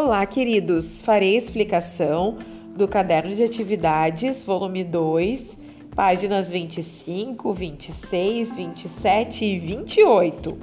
[0.00, 1.00] Olá, queridos!
[1.00, 2.38] Farei explicação
[2.76, 5.58] do caderno de atividades, volume 2,
[5.92, 10.56] páginas 25, 26, 27 e 28.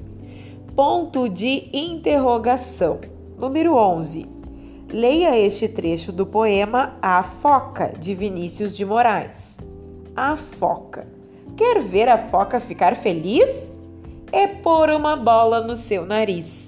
[0.73, 3.02] Ponto de interrogação.
[3.38, 4.25] Número 11.
[4.89, 9.57] Leia este trecho do poema A Foca, de Vinícius de Moraes.
[10.15, 11.09] A Foca.
[11.57, 13.77] Quer ver a foca ficar feliz?
[14.31, 16.64] É pôr uma bola no seu nariz.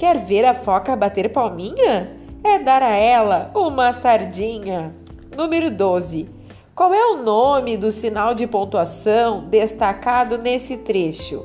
[0.00, 2.16] Quer ver a foca bater palminha?
[2.42, 4.94] É dar a ela uma sardinha.
[5.36, 6.26] Número 12.
[6.74, 11.44] Qual é o nome do sinal de pontuação destacado nesse trecho?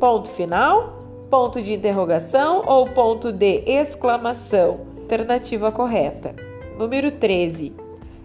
[0.00, 4.86] Ponto final, ponto de interrogação ou ponto de exclamação?
[5.02, 6.34] Alternativa correta.
[6.78, 7.74] Número 13.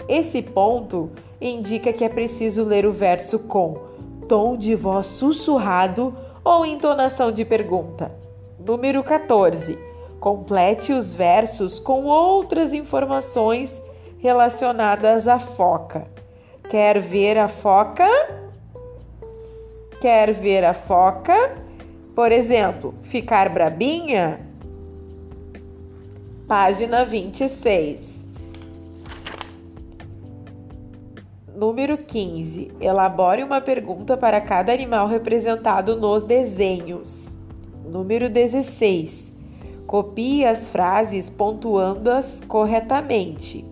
[0.07, 3.81] Esse ponto indica que é preciso ler o verso com
[4.29, 8.26] tom de voz sussurrado ou entonação de pergunta.
[8.67, 9.79] Número 14.
[10.19, 13.81] Complete os versos com outras informações
[14.19, 16.05] relacionadas à foca.
[16.69, 18.05] Quer ver a foca?
[20.01, 21.55] Quer ver a foca?
[22.13, 24.41] Por exemplo, ficar brabinha?
[26.45, 28.01] Página 26.
[31.55, 32.73] Número 15.
[32.81, 37.26] Elabore uma pergunta para cada animal representado nos desenhos.
[37.87, 39.33] Número 16.
[39.85, 43.63] Copie as frases pontuando-as corretamente.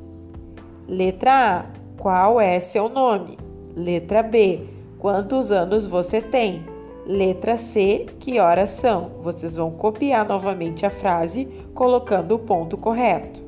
[0.87, 1.65] Letra A.
[1.97, 3.37] Qual é seu nome?
[3.75, 4.61] Letra B.
[4.99, 6.63] Quantos anos você tem?
[7.05, 8.05] Letra C.
[8.19, 9.11] Que horas são?
[9.21, 13.43] Vocês vão copiar novamente a frase colocando o ponto correto.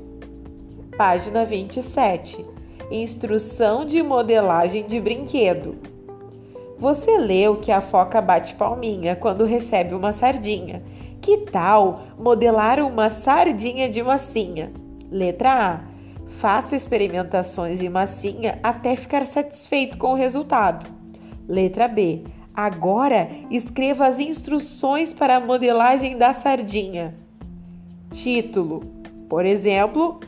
[0.97, 2.45] Página 27.
[2.91, 5.75] Instrução de modelagem de brinquedo.
[6.79, 10.83] Você leu que a foca bate palminha quando recebe uma sardinha.
[11.19, 14.71] Que tal modelar uma sardinha de massinha?
[15.09, 15.79] Letra A.
[16.39, 20.85] Faça experimentações em massinha até ficar satisfeito com o resultado.
[21.47, 22.23] Letra B.
[22.53, 27.15] Agora escreva as instruções para a modelagem da sardinha.
[28.11, 28.83] Título:
[29.27, 30.19] Por exemplo,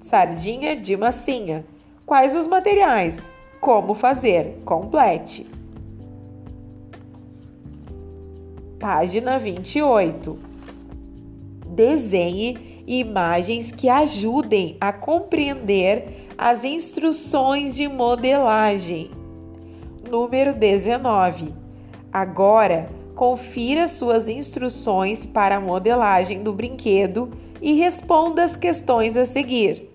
[0.00, 1.64] sardinha de massinha.
[2.06, 3.18] Quais os materiais?
[3.60, 4.60] Como fazer?
[4.64, 5.57] Complete.
[8.78, 10.38] Página 28.
[11.66, 19.10] Desenhe imagens que ajudem a compreender as instruções de modelagem.
[20.08, 21.52] Número 19.
[22.12, 29.90] Agora, confira suas instruções para a modelagem do brinquedo e responda as questões a seguir.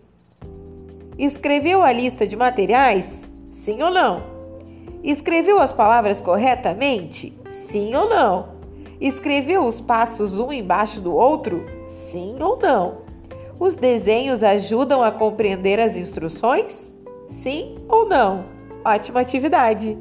[1.18, 3.30] Escreveu a lista de materiais?
[3.50, 4.24] Sim ou não?
[5.02, 7.34] Escreveu as palavras corretamente?
[7.48, 8.53] Sim ou não?
[9.04, 11.66] Escreveu os passos um embaixo do outro?
[11.90, 13.00] Sim ou não?
[13.60, 16.98] Os desenhos ajudam a compreender as instruções?
[17.28, 18.46] Sim ou não?
[18.86, 19.98] Ótima atividade!